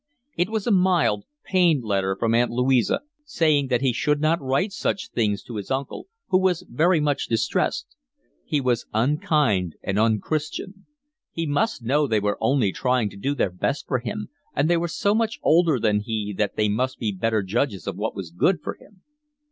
It 0.35 0.49
was 0.49 0.65
a 0.65 0.71
mild, 0.71 1.25
pained 1.43 1.83
letter 1.83 2.15
from 2.15 2.33
Aunt 2.33 2.49
Louisa, 2.49 3.01
saying 3.23 3.67
that 3.67 3.81
he 3.81 3.93
should 3.93 4.19
not 4.19 4.41
write 4.41 4.71
such 4.71 5.11
things 5.11 5.43
to 5.43 5.57
his 5.57 5.69
uncle, 5.69 6.07
who 6.29 6.39
was 6.41 6.65
very 6.67 6.99
much 6.99 7.27
distressed. 7.27 7.95
He 8.43 8.59
was 8.59 8.87
unkind 8.95 9.75
and 9.83 9.99
unchristian. 9.99 10.87
He 11.31 11.45
must 11.45 11.83
know 11.83 12.07
they 12.07 12.19
were 12.19 12.39
only 12.41 12.71
trying 12.71 13.11
to 13.11 13.15
do 13.15 13.35
their 13.35 13.51
best 13.51 13.85
for 13.87 13.99
him, 13.99 14.29
and 14.55 14.67
they 14.67 14.75
were 14.77 14.87
so 14.87 15.13
much 15.13 15.39
older 15.43 15.77
than 15.79 15.99
he 15.99 16.33
that 16.35 16.55
they 16.55 16.67
must 16.67 16.97
be 16.97 17.11
better 17.11 17.43
judges 17.43 17.85
of 17.85 17.95
what 17.95 18.15
was 18.15 18.31
good 18.31 18.59
for 18.63 18.73
him. 18.73 19.03